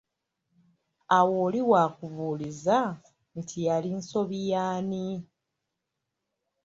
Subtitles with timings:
[1.17, 2.77] Awo oli wakubuuliza
[3.39, 5.05] nti yali nsobi y'ani?